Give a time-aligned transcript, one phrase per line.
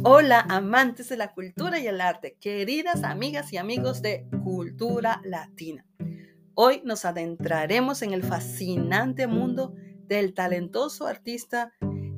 [0.00, 5.86] Hola, amantes de la cultura y el arte, queridas amigas y amigos de Cultura Latina.
[6.54, 9.74] Hoy nos adentraremos en el fascinante mundo
[10.08, 11.72] del talentoso artista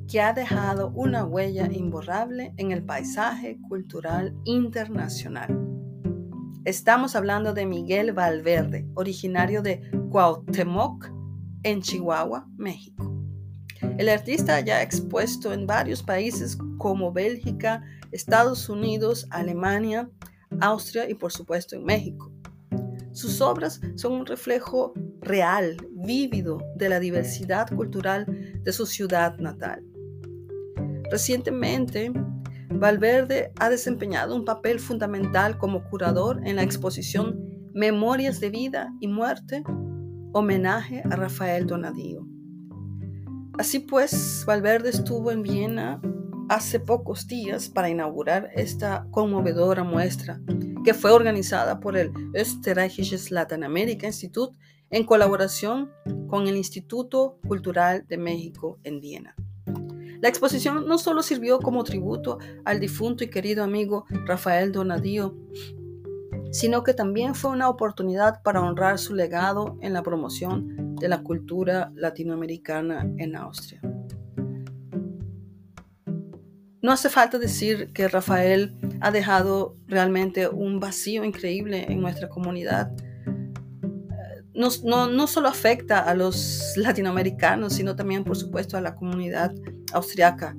[0.09, 5.55] que ha dejado una huella imborrable en el paisaje cultural internacional.
[6.63, 11.11] Estamos hablando de Miguel Valverde, originario de Cuauhtémoc,
[11.61, 13.04] en Chihuahua, México.
[13.97, 17.81] El artista ya ha expuesto en varios países como Bélgica,
[18.11, 20.09] Estados Unidos, Alemania,
[20.59, 22.31] Austria y por supuesto en México.
[23.13, 28.25] Sus obras son un reflejo real, vívido de la diversidad cultural
[28.61, 29.81] de su ciudad natal.
[31.09, 32.11] Recientemente,
[32.69, 37.39] Valverde ha desempeñado un papel fundamental como curador en la exposición
[37.73, 39.63] Memorias de Vida y Muerte,
[40.33, 42.24] homenaje a Rafael Donadío.
[43.57, 46.01] Así pues, Valverde estuvo en Viena
[46.49, 50.41] hace pocos días para inaugurar esta conmovedora muestra
[50.83, 54.51] que fue organizada por el Österreichisches Lateinamerika Institut
[54.89, 55.89] en colaboración
[56.27, 59.35] con el Instituto Cultural de México en Viena.
[60.21, 65.35] La exposición no solo sirvió como tributo al difunto y querido amigo Rafael Donadío,
[66.51, 71.21] sino que también fue una oportunidad para honrar su legado en la promoción de la
[71.21, 73.81] cultura latinoamericana en Austria.
[76.81, 82.91] No hace falta decir que Rafael ha dejado realmente un vacío increíble en nuestra comunidad.
[84.53, 84.69] No,
[85.09, 89.51] no, solo afecta a los latinoamericanos, sino también, por supuesto, a la comunidad
[89.93, 90.55] austriaca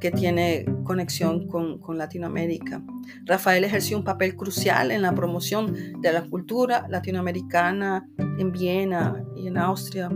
[0.00, 2.82] que tiene conexión con, con, Latinoamérica.
[3.24, 9.48] Rafael ejerció un papel crucial en la promoción de la cultura latinoamericana en Viena y
[9.48, 10.10] en Austria.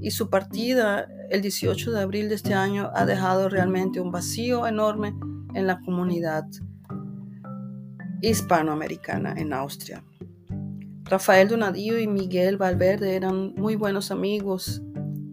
[0.00, 4.66] Y su partida el 18 de abril de este año ha dejado realmente un vacío
[4.66, 5.14] enorme
[5.54, 6.44] en la comunidad
[8.20, 10.04] hispanoamericana en Austria.
[11.04, 14.82] Rafael Donadillo y Miguel Valverde eran muy buenos amigos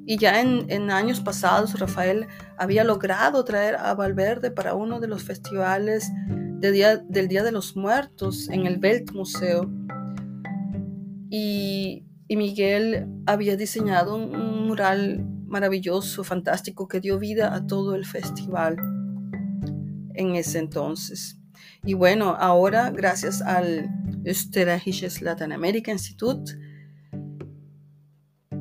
[0.05, 2.27] y ya en, años pasados Rafael
[2.57, 6.11] había logrado traer a Valverde para uno de los festivales
[6.59, 9.69] del Día de los Muertos en el Weltmuseo.
[11.29, 18.05] Y, y Miguel había diseñado un, mural maravilloso, fantástico, que dio vida a todo el
[18.05, 18.77] festival
[20.15, 21.37] en ese entonces.
[21.83, 23.89] Y bueno, ahora gracias al
[24.25, 26.49] Österreichisches Lateinamerika Institut,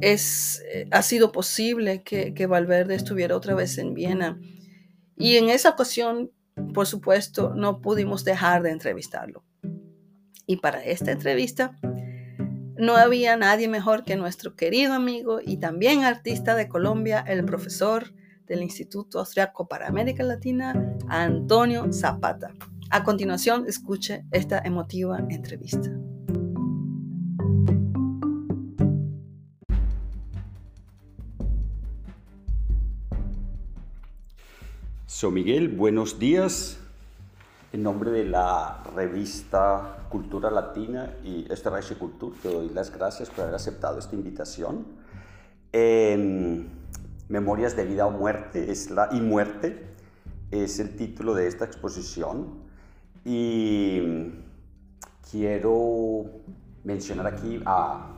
[0.02, 4.38] es, eh, ha sido posible que, que Valverde estuviera otra vez en Viena.
[5.16, 6.32] Y en esa ocasión,
[6.74, 9.44] por supuesto, no pudimos dejar de entrevistarlo.
[10.44, 11.78] Y para esta entrevista,
[12.76, 18.12] no había nadie mejor que nuestro querido amigo y también artista de Colombia, el profesor
[18.46, 22.52] del Instituto Austriaco para América Latina, Antonio Zapata.
[22.90, 25.90] A continuación, escuche esta emotiva entrevista.
[35.22, 36.80] So Miguel, buenos días.
[37.72, 43.42] En nombre de la revista Cultura Latina y Österreichische Kultur, te doy las gracias por
[43.42, 44.84] haber aceptado esta invitación.
[47.28, 49.94] Memorias de vida o muerte es la, y muerte
[50.50, 52.54] es el título de esta exposición
[53.24, 54.00] y
[55.30, 56.24] quiero
[56.82, 58.08] mencionar aquí a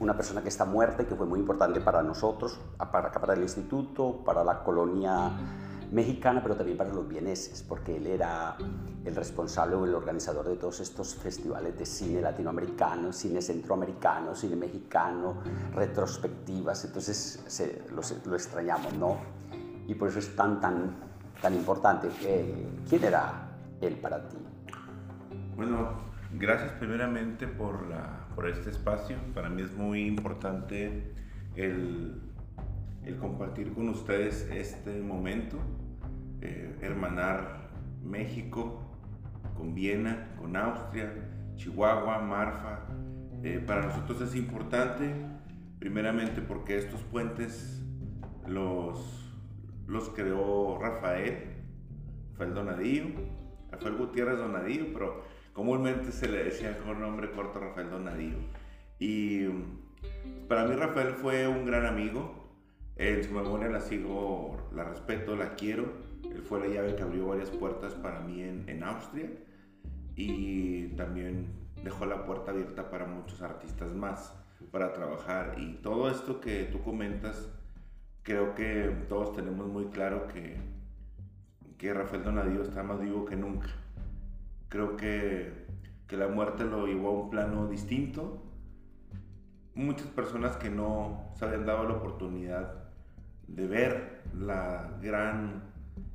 [0.00, 3.42] una persona que está muerta y que fue muy importante para nosotros, para, para el
[3.42, 5.32] instituto, para la colonia
[5.92, 8.56] mexicana, pero también para los vieneses, porque él era
[9.04, 14.56] el responsable o el organizador de todos estos festivales de cine latinoamericano, cine centroamericano, cine
[14.56, 15.42] mexicano,
[15.74, 19.18] retrospectivas, entonces lo, extrañamos, ¿no?
[19.86, 20.96] Y por eso es tan, tan,
[21.42, 22.08] tan importante.
[22.22, 23.48] Eh, ¿Quién era
[23.80, 24.36] él para ti?
[25.56, 25.90] Bueno,
[26.38, 29.16] gracias primeramente por, la, por este espacio.
[29.34, 31.14] Para mí es muy importante
[31.56, 32.30] el
[33.04, 35.56] el compartir con ustedes este momento,
[36.42, 37.70] eh, hermanar
[38.02, 38.82] México
[39.56, 41.12] con Viena, con Austria,
[41.56, 42.86] Chihuahua, Marfa.
[43.42, 45.14] Eh, para nosotros es importante,
[45.78, 47.82] primeramente porque estos puentes
[48.46, 49.32] los,
[49.86, 51.56] los creó Rafael,
[52.32, 53.04] Rafael Donadío,
[53.70, 58.36] Rafael Gutiérrez Donadío, pero comúnmente se le decía con nombre corto Rafael Donadío.
[58.98, 59.46] Y
[60.48, 62.40] para mí Rafael fue un gran amigo,
[62.96, 66.09] en su memoria la sigo, la respeto, la quiero.
[66.24, 69.30] Él fue la llave que abrió varias puertas para mí en, en Austria
[70.16, 71.46] y también
[71.82, 74.34] dejó la puerta abierta para muchos artistas más
[74.70, 75.56] para trabajar.
[75.58, 77.48] Y todo esto que tú comentas,
[78.22, 80.56] creo que todos tenemos muy claro que,
[81.78, 83.68] que Rafael Donadío está más vivo que nunca.
[84.68, 85.66] Creo que,
[86.06, 88.42] que la muerte lo llevó a un plano distinto.
[89.74, 92.90] Muchas personas que no se habían dado la oportunidad
[93.48, 95.69] de ver la gran,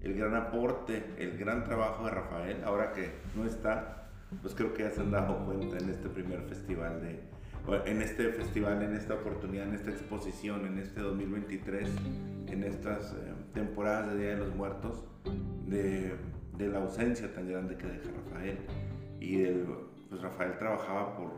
[0.05, 4.07] el gran aporte, el gran trabajo de Rafael, ahora que no está,
[4.41, 7.19] pues creo que ya se han dado cuenta en este primer festival de,
[7.85, 11.89] en este festival, en esta oportunidad, en esta exposición, en este 2023,
[12.47, 15.03] en estas eh, temporadas de Día de los Muertos,
[15.65, 16.13] de,
[16.55, 18.59] de, la ausencia tan grande que deja Rafael.
[19.19, 19.65] Y el,
[20.07, 21.31] pues Rafael trabajaba por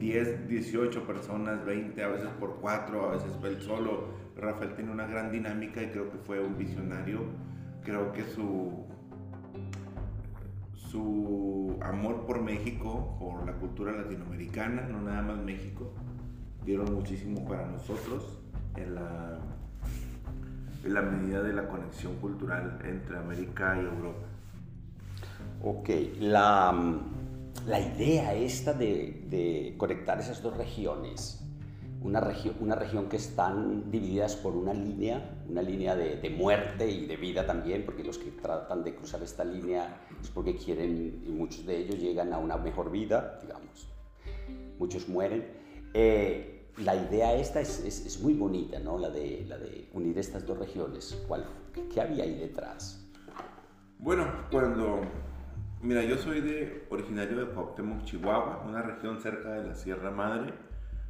[0.00, 4.08] 10, 18 personas, 20, a veces por 4, a veces él solo.
[4.36, 7.20] Rafael tiene una gran dinámica y creo que fue un visionario.
[7.84, 8.84] Creo que su,
[10.74, 15.92] su amor por México, por la cultura latinoamericana, no nada más México,
[16.64, 18.38] dieron muchísimo para nosotros
[18.76, 19.40] en la,
[20.84, 24.26] en la medida de la conexión cultural entre América y Europa.
[25.64, 25.90] Ok,
[26.20, 27.00] la,
[27.66, 31.44] la idea esta de, de conectar esas dos regiones,
[32.04, 36.88] una, región, una región que están divididas por una línea, una línea de, de, muerte
[36.88, 41.22] y de vida también, porque los que tratan de cruzar esta línea es porque quieren,
[41.26, 43.88] y muchos de ellos llegan a una mejor vida, digamos,
[44.78, 45.46] muchos mueren.
[45.94, 48.98] Eh, la idea esta es, es, es, muy bonita, ¿no?
[48.98, 51.22] La de, la de unir estas dos regiones.
[51.28, 51.46] ¿Cuál,
[51.92, 53.06] ¿Qué había ahí detrás?
[53.98, 55.00] Bueno, cuando...
[55.82, 60.54] Mira, yo soy de, originario de Cuauhtémoc, Chihuahua, una región cerca de la Sierra Madre,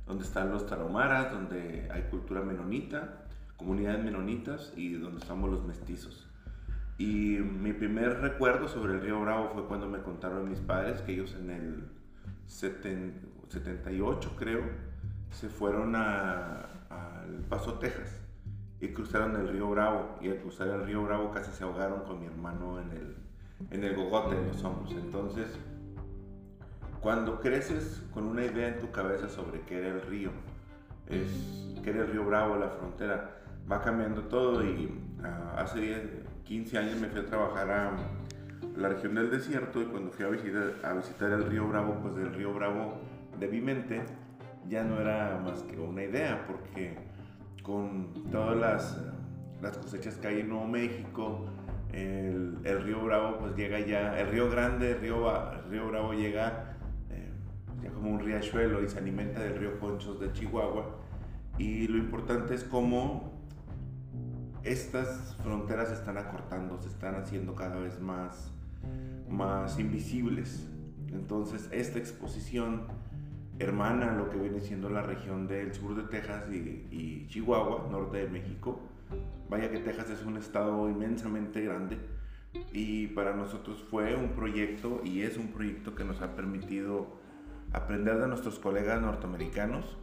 [0.07, 3.27] donde están los tarahumaras, donde hay cultura menonita,
[3.57, 6.29] comunidades menonitas y donde estamos los mestizos.
[6.99, 11.15] Y mi primer recuerdo sobre el río Bravo fue cuando me contaron mis padres que
[11.15, 11.89] ellos en el
[12.47, 14.63] 78, creo,
[15.31, 16.69] se fueron al
[17.49, 18.23] Paso, Texas
[18.81, 20.19] y cruzaron el río Bravo.
[20.21, 23.17] Y al cruzar el río Bravo casi se ahogaron con mi hermano en el,
[23.71, 24.93] en el gogote, en los hombros.
[24.93, 25.57] Entonces,
[27.03, 30.31] cuando creces con una idea en tu cabeza sobre qué era el río,
[31.09, 33.39] es, qué era el río Bravo, la frontera,
[33.71, 34.87] va cambiando todo y
[35.19, 36.01] uh, hace 10,
[36.45, 37.93] 15 años me fui a trabajar a
[38.77, 42.55] la región del desierto y cuando fui a visitar, el río Bravo, pues del río
[42.55, 43.01] Bravo
[43.39, 44.03] de mi mente
[44.69, 46.97] ya no era más que una idea, porque
[47.65, 49.03] con todas las,
[49.61, 51.47] las cosechas que hay en Nuevo México,
[51.93, 56.13] el, el, río Bravo pues llega ya, el río Grande, el río, el río Bravo
[56.15, 56.72] llega
[57.91, 60.99] como un riachuelo y se alimenta del río Conchos de Chihuahua.
[61.59, 63.33] Y lo importante es cómo
[64.63, 68.53] estas fronteras se están acortando, se están haciendo cada vez más,
[69.29, 70.69] más invisibles.
[71.09, 72.87] Entonces esta exposición
[73.59, 78.19] hermana lo que viene siendo la región del sur de Texas y, y, Chihuahua, norte
[78.19, 78.81] de México.
[79.49, 81.99] Vaya que Texas es un estado inmensamente grande
[82.73, 87.22] y para nosotros fue un proyecto y es un proyecto que nos ha permitido
[87.73, 89.99] aprender de nuestros colegas norteamericanos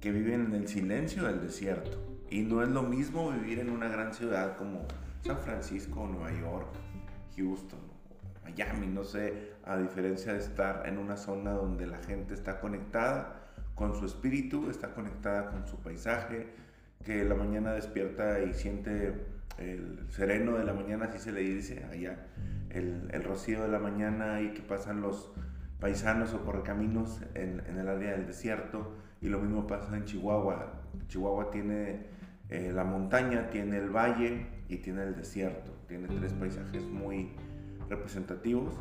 [0.00, 1.98] que viven en el silencio del desierto.
[2.30, 4.86] Y no es lo mismo vivir en una gran ciudad como
[5.22, 6.68] San Francisco, Nueva York,
[7.36, 7.80] Houston,
[8.42, 13.40] Miami, no sé, a diferencia de estar en una zona donde la gente está conectada
[13.74, 16.48] con su espíritu, está conectada con su paisaje,
[17.04, 19.26] que la mañana despierta y siente
[19.58, 22.26] el sereno de la mañana, así se le dice allá,
[22.70, 25.30] el, el rocío de la mañana y que pasan los
[25.80, 30.82] paisanos o correcaminos en, en el área del desierto, y lo mismo pasa en Chihuahua.
[31.08, 32.06] Chihuahua tiene
[32.50, 35.72] eh, la montaña, tiene el valle y tiene el desierto.
[35.88, 37.32] Tiene tres paisajes muy
[37.88, 38.74] representativos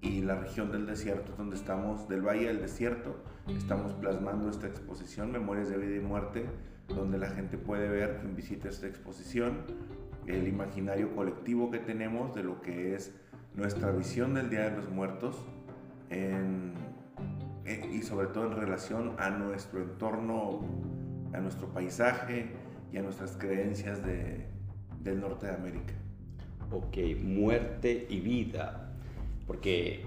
[0.00, 3.16] y la región del desierto donde estamos, del valle del desierto,
[3.48, 6.46] estamos plasmando esta exposición, Memorias de Vida y Muerte,
[6.88, 9.64] donde la gente puede ver, quien visita esta exposición,
[10.26, 13.12] el imaginario colectivo que tenemos de lo que es
[13.54, 15.36] nuestra visión del Día de los Muertos
[16.10, 16.74] en,
[17.64, 20.60] en, y sobre todo en relación a nuestro entorno,
[21.32, 22.50] a nuestro paisaje
[22.92, 24.46] y a nuestras creencias de,
[25.02, 25.94] del norte de América.
[26.70, 28.92] Ok, muerte y vida,
[29.46, 30.04] porque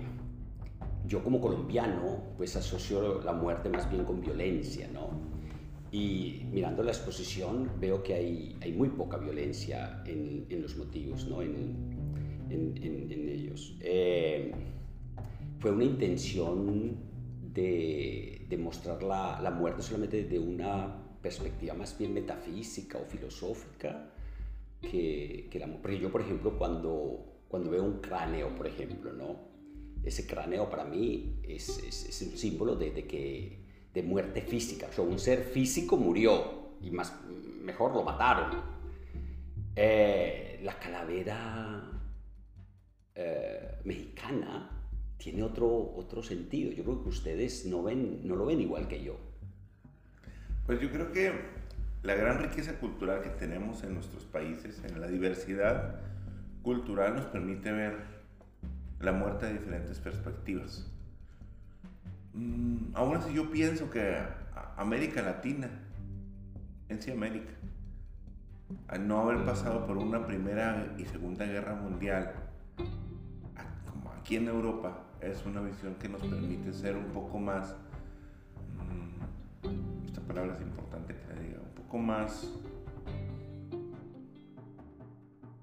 [1.08, 5.10] yo como colombiano pues asocio la muerte más bien con violencia, ¿no?
[5.92, 11.28] Y mirando la exposición veo que hay, hay muy poca violencia en, en los motivos,
[11.28, 11.42] ¿no?
[11.42, 11.98] En,
[12.50, 12.78] en,
[13.12, 13.78] en ellos.
[13.82, 14.54] Eh,
[15.60, 16.98] fue una intención
[17.54, 24.12] de, mostrar la, la, muerte solamente de una perspectiva más bien metafísica o filosófica
[24.82, 29.50] que, la Porque yo, por ejemplo, cuando, cuando veo un cráneo, por ejemplo, ¿no?
[30.04, 34.88] Ese cráneo para mí es, es, es un símbolo de, de, que, de muerte física.
[34.90, 37.14] O sea, un ser físico murió y más,
[37.62, 38.62] mejor lo mataron.
[39.76, 42.02] Eh, la calavera
[43.16, 44.79] eh, mexicana
[45.20, 46.72] tiene otro, otro sentido.
[46.72, 49.18] Yo creo que ustedes no, ven, no lo ven igual que yo.
[50.66, 51.34] Pues yo creo que
[52.02, 56.00] la gran riqueza cultural que tenemos en nuestros países, en la diversidad
[56.64, 57.98] cultural, nos permite ver
[59.02, 60.90] la muerte de diferentes perspectivas.
[62.34, 64.18] Mm, aún así yo pienso que
[64.78, 65.70] América Latina,
[66.88, 67.52] en sí América,
[68.88, 72.34] al no haber pasado por una primera y segunda guerra mundial,
[73.92, 77.76] como aquí en Europa, es una visión que nos permite ser un poco más,
[78.78, 82.50] mm, esta palabra es importante que la diga, un poco más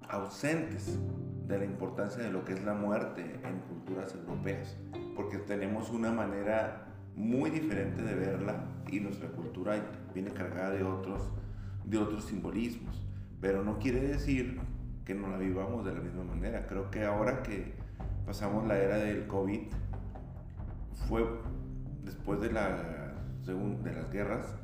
[0.08, 0.98] ausentes
[1.46, 4.76] de la importancia de lo que es la muerte en culturas europeas,
[5.14, 9.76] porque tenemos una manera muy diferente de verla y nuestra cultura
[10.12, 11.22] viene cargada de otros,
[11.84, 13.00] de otros simbolismos,
[13.40, 14.60] pero no quiere decir
[15.04, 16.66] que no la vivamos de la misma manera.
[16.66, 17.74] Creo que ahora que
[18.26, 19.60] pasamos la era del COVID,
[21.08, 21.24] fue
[22.04, 23.14] después de, la,
[23.44, 24.54] de las guerras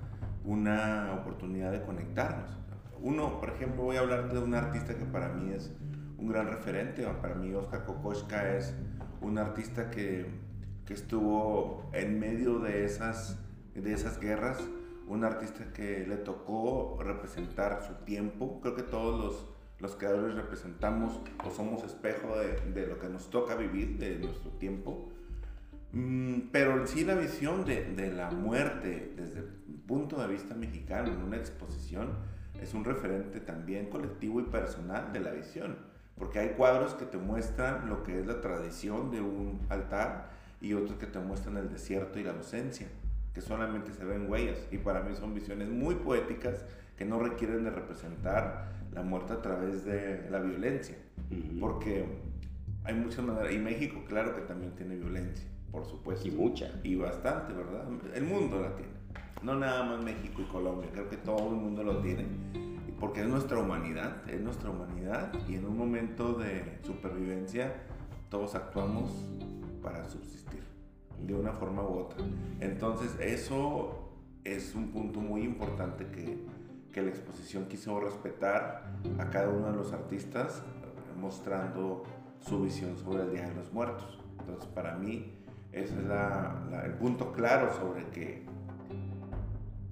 [0.45, 2.59] una oportunidad de conectarnos.
[3.01, 5.73] Uno, por ejemplo, voy a hablar de un artista que para mí es
[6.19, 7.07] un gran referente.
[7.21, 8.75] Para mí Oscar Kokoschka es
[9.21, 10.27] un artista que,
[10.85, 13.39] que estuvo en medio de esas,
[13.75, 14.59] de esas guerras,
[15.09, 18.61] un artista que le tocó representar su tiempo.
[18.61, 19.52] Creo que todos los,
[19.83, 24.51] los creadores representamos o somos espejo de, de, lo que nos toca vivir, de nuestro
[24.53, 25.11] tiempo.
[25.93, 29.47] Mm, pero en sí la visión de, de la muerte desde el
[29.87, 32.11] punto de vista mexicano en una exposición
[32.63, 37.19] es un referente también colectivo y personal de la visión porque hay cuadros que te
[37.19, 41.69] muestran lo que es la tradición de un altar y otros que te muestran el
[41.69, 42.87] desierto y la ausencia,
[43.35, 44.59] que solamente se ven huellas.
[44.71, 46.65] Y para mí son visiones muy poéticas
[46.97, 50.97] que no requieren de representar la muerte a través de la violencia.
[51.61, 52.05] Porque
[52.85, 56.29] hay muchas maneras, y México claro que también tiene violencia, por supuesto.
[56.29, 56.71] Y mucha.
[56.83, 57.87] Y bastante, ¿verdad?
[58.15, 58.93] El mundo la tiene.
[59.43, 62.27] No nada más México y Colombia, creo que todo el mundo lo tiene
[63.03, 67.75] porque es nuestra humanidad, es nuestra humanidad y en un momento de supervivencia
[68.31, 69.11] todos actuamos
[69.83, 70.63] para subsistir
[71.19, 72.25] de una forma u otra.
[72.61, 74.13] Entonces eso
[74.45, 76.47] es un punto muy importante que,
[76.93, 80.63] que la exposición quiso respetar a cada uno de los artistas
[81.21, 82.05] mostrando
[82.41, 84.19] su visión sobre el Día de los Muertos.
[84.41, 85.33] Entonces para mí
[85.73, 88.45] ese es el punto claro sobre que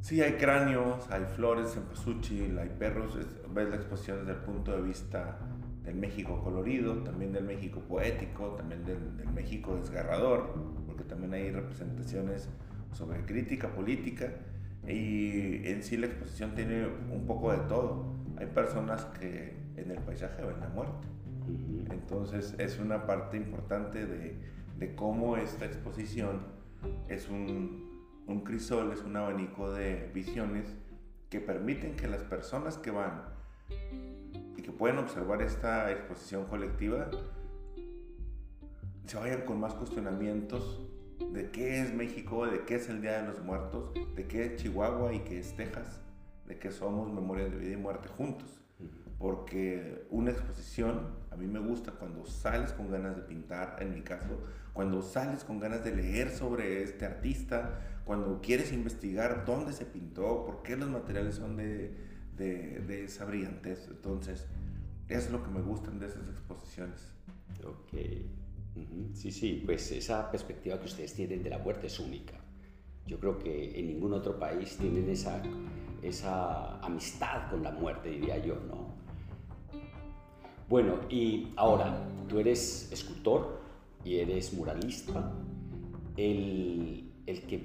[0.01, 3.19] Sí, hay cráneos, hay flores en Pasuchil, hay perros.
[3.53, 5.39] ves la exposición desde el punto de vista
[5.85, 10.55] del México colorido, también del México poético, también del, del, México desgarrador,
[10.87, 12.49] porque también hay representaciones
[12.93, 14.33] sobre crítica política.
[14.91, 18.15] Y en sí la exposición tiene un poco de todo.
[18.37, 21.07] Hay personas que en el paisaje ven la muerte.
[21.91, 24.37] Entonces es una parte importante de,
[24.79, 26.41] de cómo esta exposición
[27.09, 27.91] es un
[28.31, 30.73] un crisol es un abanico de visiones
[31.29, 33.25] que permiten que las personas que van
[34.57, 37.11] y que pueden observar esta exposición colectiva
[39.07, 40.81] se vayan con más cuestionamientos
[41.33, 44.63] de qué es México, de qué es el Día de los Muertos, de qué es
[44.63, 46.01] Chihuahua y qué es Texas,
[46.47, 48.61] de qué somos memorias de vida y muerte juntos.
[49.19, 54.01] Porque una exposición, a mí me gusta cuando sales con ganas de pintar, en mi
[54.01, 54.41] caso,
[54.73, 60.45] cuando sales con ganas de leer sobre este artista, cuando quieres investigar dónde se pintó,
[60.45, 61.95] por qué los materiales son de,
[62.37, 63.87] de, esa brillantez.
[63.89, 64.47] Entonces,
[65.09, 67.13] es lo que me gustan de esas exposiciones.
[67.65, 67.93] Ok.
[69.15, 72.41] Sí, sí, pues esa perspectiva que ustedes tienen de la muerte es única.
[73.07, 75.43] Yo creo que en ningún otro país tienen esa,
[76.03, 78.95] esa amistad con la muerte, diría yo, ¿no?
[80.69, 83.61] Bueno, y ahora, tú eres escultor
[84.05, 85.33] y eres muralista.
[86.17, 87.65] El, el que,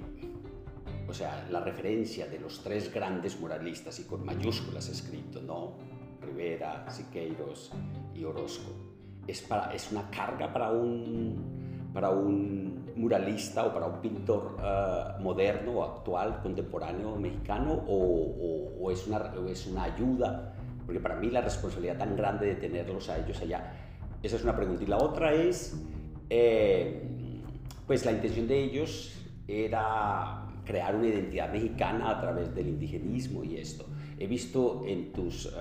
[1.06, 5.76] o sea, la referencia de los tres grandes muralistas y con mayúsculas escrito, ¿no?
[6.20, 7.70] Rivera, Siqueiros
[8.14, 8.95] y Orozco.
[9.26, 15.22] Es, para, es una carga para un, para un muralista o para un pintor uh,
[15.22, 20.54] moderno actual, contemporáneo mexicano, o, es, una, es una ayuda,
[20.84, 23.72] porque para mí la responsabilidad tan grande de tenerlos a ellos allá,
[24.22, 24.82] esa es una pregunta.
[24.82, 25.76] Y la otra es,
[26.30, 27.02] eh,
[27.86, 29.12] pues la intención de ellos
[29.46, 33.84] era crear una identidad mexicana a través del indigenismo y esto.
[34.18, 35.52] He visto en tus, uh,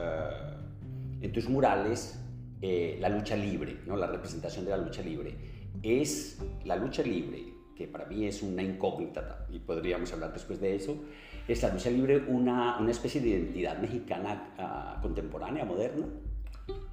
[1.22, 2.20] en tus murales
[2.62, 3.96] eh, la lucha libre, ¿no?
[3.96, 5.36] la representación de la lucha libre.
[5.84, 10.76] ¿Es la lucha libre que para mí es una incógnita y podríamos hablar después de
[10.76, 10.98] eso,
[11.48, 16.08] ¿es la lucha libre una, una especie de identidad mexicana uh, contemporánea, moderna?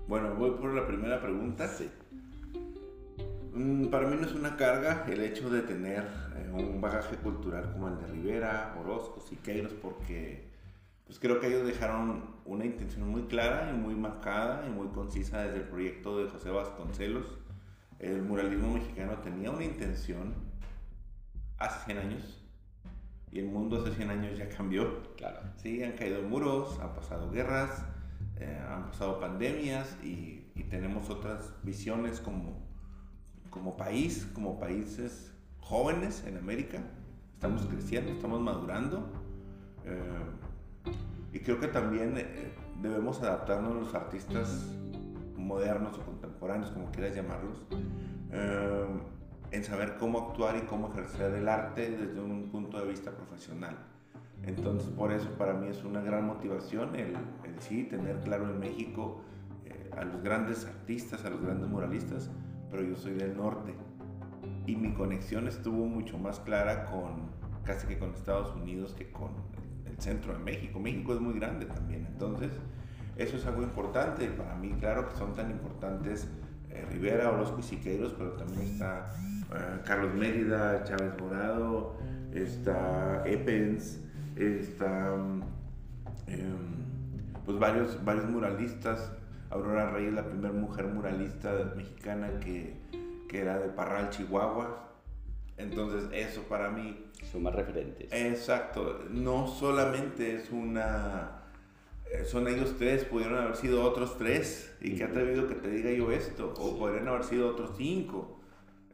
[0.08, 1.68] Bueno, voy por la primera pregunta.
[1.68, 1.88] Sí.
[3.54, 6.04] Mm, para mí no es una carga el hecho de tener
[6.36, 10.51] eh, un bagaje cultural como el de Rivera, Orozco, Siqueiros, porque
[11.04, 15.42] pues creo que ellos dejaron una intención muy clara y muy marcada y muy concisa
[15.42, 17.38] desde el proyecto de José Vasconcelos.
[17.98, 20.34] El muralismo mexicano tenía una intención
[21.58, 22.42] hace 100 años
[23.30, 25.14] y el mundo hace 100 años ya cambió.
[25.16, 25.40] Claro.
[25.56, 27.84] Sí, han caído muros, han pasado guerras,
[28.36, 32.72] eh, han pasado pandemias y, y tenemos otras visiones como
[33.52, 35.30] como país, como países
[35.60, 36.82] jóvenes en América,
[37.34, 39.12] estamos creciendo, estamos madurando.
[39.84, 40.24] Eh,
[41.32, 44.70] y creo que también eh, debemos adaptarnos los artistas
[45.36, 47.62] modernos o contemporáneos, como quieras llamarlos,
[48.30, 48.86] eh,
[49.50, 53.76] en saber cómo actuar y cómo ejercer el arte desde un punto de vista profesional.
[54.44, 58.58] Entonces, por eso para mí es una gran motivación el, el sí tener claro en
[58.58, 59.22] México
[59.96, 62.30] a los grandes artistas, a los grandes muralistas,
[62.70, 63.74] pero yo soy del norte.
[64.66, 67.30] Y mi conexión estuvo mucho más clara con,
[67.64, 69.30] casi que con Estados Unidos que con
[70.02, 70.80] centro de México.
[70.80, 72.50] México es muy grande también, entonces
[73.16, 74.26] eso es algo importante.
[74.28, 76.28] Para mí, claro que son tan importantes
[76.70, 79.12] eh, Rivera, Orozco y Siqueiros, pero también está
[79.54, 81.96] eh, Carlos Mérida, Chávez Morado,
[82.32, 84.00] está Epens,
[84.36, 85.14] está
[86.26, 86.52] em,
[87.44, 89.12] pues varios, varios muralistas
[89.52, 92.74] Aurora Reyes, es la primera mujer muralista mexicana que,
[93.28, 94.91] que era de Parral, Chihuahua.
[95.62, 97.06] Entonces eso para mí...
[97.30, 98.12] Son más referentes.
[98.12, 99.04] Exacto.
[99.10, 101.42] No solamente es una...
[102.10, 104.76] Eh, son ellos tres, pudieron haber sido otros tres.
[104.80, 106.52] Y qué atrevido que te diga yo esto.
[106.58, 108.40] O podrían haber sido otros cinco.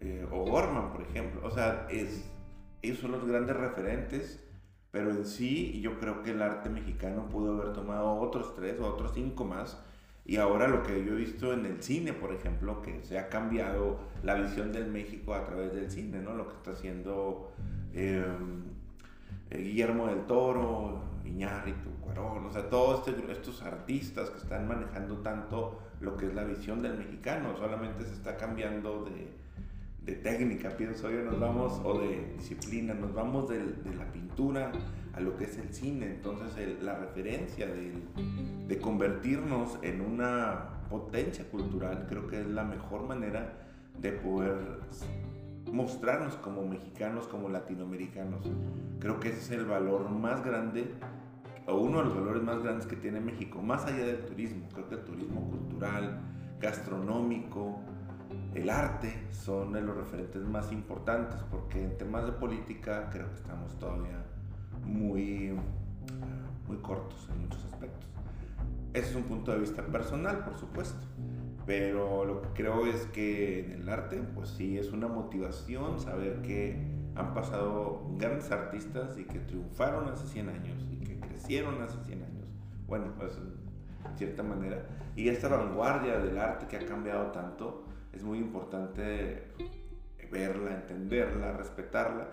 [0.01, 1.41] Eh, o Gorman, por ejemplo.
[1.45, 2.31] O sea, es,
[2.83, 4.45] ellos son los grandes referentes.
[4.91, 8.87] Pero en sí, yo creo que el arte mexicano pudo haber tomado otros tres o
[8.87, 9.79] otros cinco más
[10.29, 13.31] y ahora lo que yo he visto en el cine, por ejemplo, que se ha
[13.31, 16.35] cambiado la visión del México a través del cine, ¿no?
[16.35, 17.51] Lo que está haciendo
[17.95, 18.65] em,
[19.49, 25.17] eh, Guillermo del Toro, Iñárritu, Cuarón, o sea, todos este, estos artistas que están manejando
[25.21, 29.33] tanto lo que es la visión del mexicano, solamente se está cambiando de,
[30.05, 34.73] de técnica, pienso yo, nos vamos, o de disciplina, nos vamos de, de la pintura
[35.19, 36.07] a lo que es el cine.
[36.07, 37.93] Entonces la referencia de,
[38.67, 43.67] de, convertirnos en una potencia cultural creo que es la mejor manera
[43.99, 44.57] de poder
[45.73, 48.47] mostrarnos como mexicanos, como latinoamericanos.
[49.01, 50.95] Creo que ese es el valor más grande
[51.67, 54.69] o uno de los valores más grandes que tiene México, más allá del turismo.
[54.73, 56.21] Creo que el turismo cultural,
[56.61, 57.81] gastronómico,
[58.55, 63.37] el arte son de los referentes más importantes porque en temas de política creo que
[63.37, 64.25] estamos todavía
[64.89, 65.53] muy,
[66.67, 68.09] muy cortos en muchos aspectos.
[68.95, 71.07] Ese es un punto de vista personal, por supuesto.
[71.67, 76.41] Pero lo que creo es que en el arte, pues sí, es una motivación saber
[76.41, 76.83] que
[77.15, 82.23] han pasado grandes artistas y que triunfaron hace 100 años y que crecieron hace 100
[82.23, 82.49] años.
[82.87, 84.87] Bueno, pues en cierta manera.
[85.15, 89.49] Y esta vanguardia del arte que ha cambiado tanto, es muy importante
[90.31, 92.29] verla, entenderla, respetarla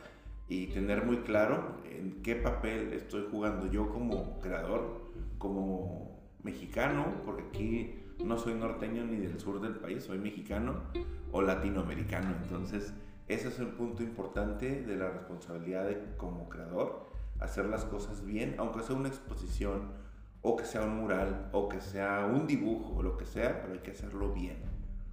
[0.48, 7.44] y tener muy claro en qué papel estoy jugando yo como creador, como mexicano, porque
[7.44, 10.84] aquí no soy norteño ni del sur del país, soy mexicano
[11.32, 12.36] o latinoamericano.
[12.44, 12.94] Entonces,
[13.28, 18.56] ese es el punto importante de la responsabilidad de como creador, hacer las cosas bien,
[18.60, 19.94] aunque sea una exposición
[20.42, 23.74] o que sea un mural o que sea un dibujo o lo que sea, pero
[23.74, 24.58] hay que hacerlo bien.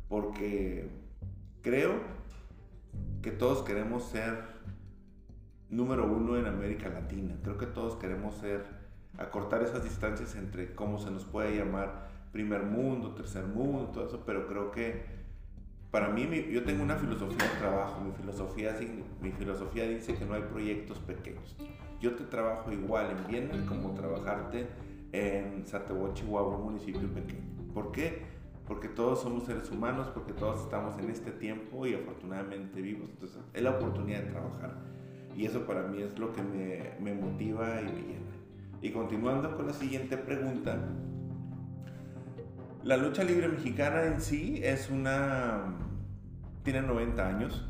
[0.09, 0.90] Porque
[1.62, 1.95] creo
[3.23, 4.52] que todos queremos ser
[5.72, 7.35] número uno en América Latina.
[7.42, 8.64] Creo que todos queremos ser,
[9.18, 14.22] acortar esas distancias entre cómo se nos puede llamar primer mundo, tercer mundo, todo eso,
[14.24, 15.22] pero creo que
[15.90, 18.74] para mí, yo tengo una filosofía de trabajo, mi filosofía,
[19.20, 21.54] mi filosofía dice que no hay proyectos pequeños.
[22.00, 24.68] Yo te trabajo igual en Viena como trabajarte
[25.12, 27.44] en Satebo, Chihuahua, un municipio pequeño.
[27.74, 28.22] ¿Por qué?
[28.66, 33.11] Porque todos somos seres humanos, porque todos estamos en este tiempo y afortunadamente vivos.
[33.11, 34.91] Entonces, es la oportunidad de trabajar.
[35.37, 38.33] Y eso para mí es lo que me, motiva y me llena.
[38.81, 40.79] Y continuando con la siguiente pregunta,
[42.83, 45.77] la lucha libre mexicana en sí es una...
[46.64, 47.68] tiene 90 años,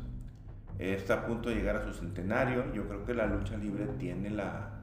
[0.79, 2.73] está a punto de llegar a su centenario.
[2.73, 4.81] Yo creo que la lucha libre tiene la,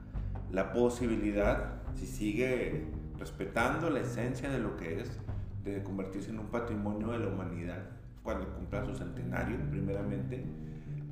[0.51, 2.85] la posibilidad, si sigue
[3.19, 5.19] respetando la esencia de lo que es,
[5.63, 7.83] de convertirse en un patrimonio de la humanidad
[8.23, 10.43] cuando cumpla su centenario, primeramente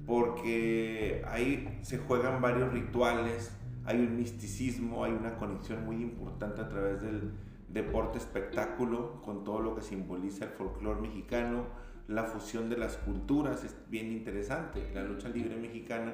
[0.10, 6.68] porque ahí se juegan varios rituales, hay un misticismo, hay una conexión muy importante a
[6.68, 7.32] través del
[7.68, 11.66] deporte espectáculo con todo lo que simboliza el folclore mexicano,
[12.08, 14.90] la fusión de las culturas es bien interesante.
[14.96, 16.14] La lucha libre mexicana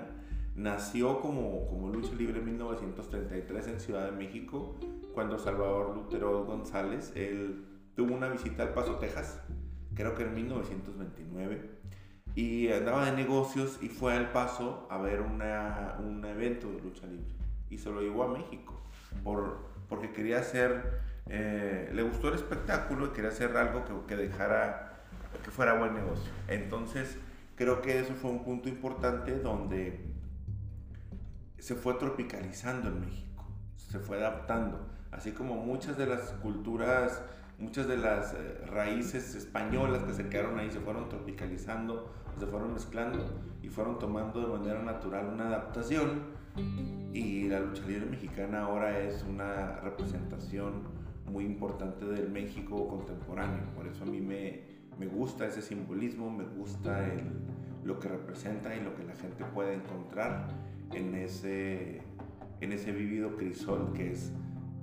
[0.58, 4.76] nació como, como lucha libre en 1933 en Ciudad de México,
[5.14, 7.64] cuando Salvador Lutero González, él
[7.96, 9.40] tuvo una visita al Paso, Texas,
[9.94, 11.76] creo que en 1929,
[12.36, 17.08] y andaba de negocios y fue al Paso a ver una, un evento de lucha
[17.08, 17.34] libre
[17.70, 18.82] y se lo llevó a México
[19.24, 24.16] por, porque quería hacer, eh, le gustó el espectáculo y quería hacer algo que, que
[24.22, 24.92] dejara
[25.44, 26.32] que fuera buen negocio.
[26.48, 27.18] Entonces,
[27.56, 30.06] creo que eso fue un punto importante donde
[31.60, 33.46] se fue tropicalizando en México,
[33.76, 37.22] se fue adaptando, así como muchas de las culturas,
[37.60, 42.74] muchas de las eh, raíces españolas que se quedaron ahí se fueron tropicalizando, se fueron
[42.74, 46.36] mezclando y fueron tomando de manera natural una adaptación.
[47.14, 50.84] Y la lucha libre mexicana ahora es una representación
[51.26, 54.62] muy importante del México contemporáneo, por eso a mí me,
[54.98, 57.06] me gusta ese simbolismo, me gusta
[57.84, 60.48] lo que representa y lo que la gente puede encontrar
[60.94, 62.02] en ese,
[62.62, 64.32] en ese vivido crisol que es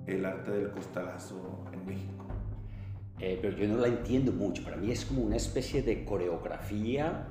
[0.06, 2.21] el arte del costalazo en México.
[3.24, 7.28] Eh, pero yo no la entiendo mucho, para mí es como una especie de coreografía,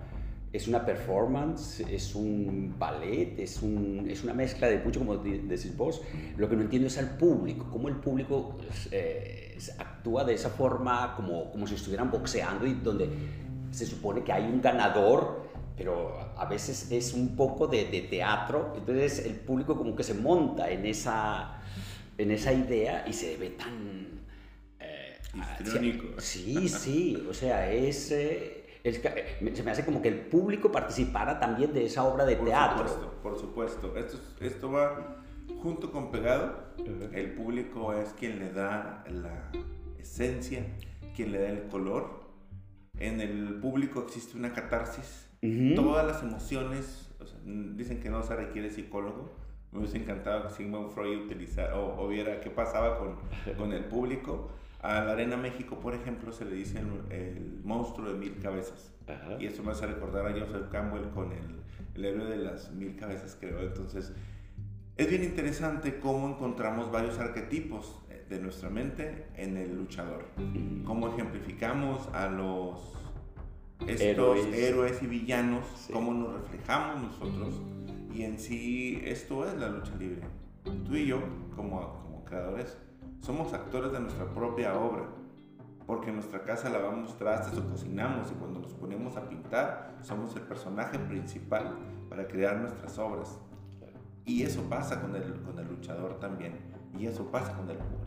[0.54, 5.75] es una performance, es un ballet, es, un, es una mezcla de mucho, como decís
[5.75, 6.01] vos.
[6.38, 8.58] Lo que no entiendo es al público, cómo el público
[8.91, 13.10] eh, actúa de esa forma como, como si estuvieran boxeando y donde
[13.71, 15.43] se supone que hay un ganador,
[15.75, 20.13] pero a veces es un poco de, de teatro, entonces el público como que se
[20.13, 21.62] monta en esa,
[22.17, 24.20] en esa idea y se ve tan...
[25.33, 28.11] Eh, sí, sí, o sea, es...
[28.11, 32.35] Eh, eh, se me hace como que el público participara también de esa obra de
[32.35, 33.19] teatro.
[33.21, 33.95] por supuesto.
[33.95, 35.23] Esto, esto va
[35.61, 36.73] junto con pegado.
[37.13, 39.51] El público es quien le da la
[39.99, 40.65] esencia,
[41.15, 42.21] quien le da el color.
[42.97, 45.27] En el público existe una catarsis.
[45.75, 47.09] Todas las emociones,
[47.45, 49.35] dicen que no se requiere psicólogo.
[49.71, 53.15] Me hubiese encantado que Sigmund Freud utilizara o, viera qué pasaba con,
[53.55, 54.49] con el público
[54.81, 58.91] a la Arena México, por ejemplo, se le dice el, monstruo de mil cabezas.
[59.39, 61.61] Y eso me hace recordar a Joseph Campbell con el,
[61.95, 63.59] el héroe de las mil cabezas, creo.
[63.61, 64.13] Entonces,
[64.97, 70.25] es bien interesante cómo encontramos varios arquetipos eh, de nuestra mente en el luchador.
[70.85, 72.93] Cómo ejemplificamos a los
[73.87, 77.61] estos héroes, y villanos, cómo nos reflejamos nosotros.
[78.13, 80.21] Y en sí, esto es la lucha libre.
[80.85, 81.21] Tú y yo,
[81.55, 82.77] como, como creadores,
[83.21, 85.05] somos actores de nuestra propia obra,
[85.86, 90.36] porque en nuestra casa lavamos trastes o cocinamos y cuando nos ponemos a pintar somos
[90.36, 91.77] el personaje principal
[92.10, 93.39] para crear nuestras obras.
[94.25, 96.60] Y eso pasa con el, con el luchador también,
[96.97, 98.05] y eso pasa con el público.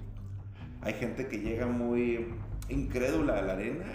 [0.82, 2.34] Hay gente que llega muy
[2.68, 3.86] incrédula a la arena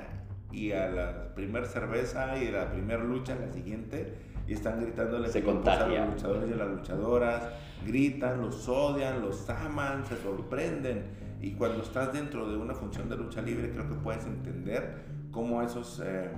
[0.51, 4.15] y a la primera cerveza y a la primera lucha, a la siguiente,
[4.49, 6.01] y están gritándole se contagia.
[6.01, 7.49] a los luchadores y a las luchadoras,
[7.85, 11.03] gritan, los odian, los aman, se sorprenden.
[11.39, 15.61] Y cuando estás dentro de una función de lucha libre, creo que puedes entender cómo
[15.61, 16.31] esos eh,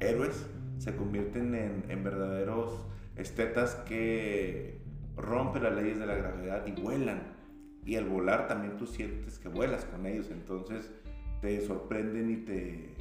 [0.00, 2.84] héroes se convierten en, en, verdaderos
[3.16, 4.82] estetas que
[5.16, 7.22] rompen las leyes de la gravedad y vuelan.
[7.86, 10.90] Y al volar también tú sientes que vuelas con ellos, entonces
[11.40, 12.94] te sorprenden y te,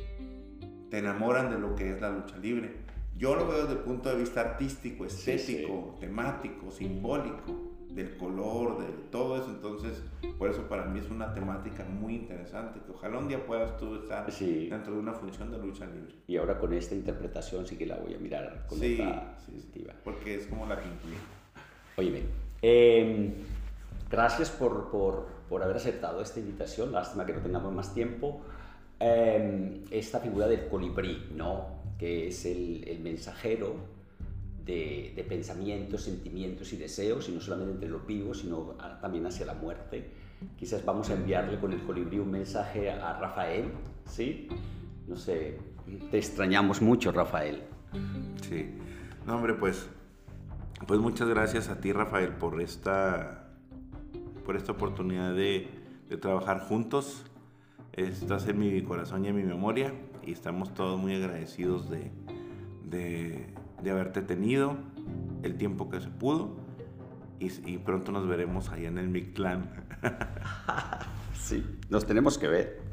[0.89, 2.79] te enamoran de lo que es la lucha libre.
[3.19, 7.53] Yo lo veo desde el punto de vista artístico, estético, temático, simbólico,
[7.89, 9.49] del color, de todo eso.
[9.49, 10.01] Entonces,
[10.38, 13.95] por eso para mí es una temática muy interesante, que ojalá un día puedas tú
[13.95, 16.15] estar dentro de una función de lucha libre.
[16.27, 19.95] Y ahora con esta interpretación sí que la voy a mirar con sí, perspectiva.
[20.05, 21.17] porque es como la que incluye.
[21.97, 22.23] Oye,
[22.62, 23.34] eh,
[24.10, 26.93] gracias por, por, por haber aceptado esta invitación.
[26.93, 28.43] Lástima que no tengamos más tiempo.
[28.97, 31.79] Eh, esta figura del colibrí, ¿no?
[32.00, 33.76] Que es el, mensajero
[34.66, 39.46] de, de, pensamientos, sentimientos y deseos, y no solamente entre los vivos, sino también hacia
[39.46, 40.10] la muerte.
[40.58, 43.66] Quizás vamos a enviarle con el colibrí un mensaje a Rafael,
[44.06, 44.48] ¿sí?
[45.08, 45.58] No sé,
[46.10, 47.64] te extrañamos mucho, Rafael.
[48.48, 48.70] Sí,
[49.28, 49.90] no, hombre, pues,
[50.88, 53.50] pues muchas gracias a ti, Rafael, por esta,
[54.46, 55.68] por esta oportunidad de,
[56.08, 57.26] de trabajar juntos.
[57.92, 59.94] Estás en mi corazón y en mi memoria
[60.30, 62.12] y estamos todos muy agradecidos de,
[62.84, 64.78] de, haberte tenido
[65.42, 66.56] el tiempo que se pudo
[67.39, 69.72] y, pronto nos veremos allá en el Mictlán.
[71.34, 72.88] sí, nos tenemos que ver.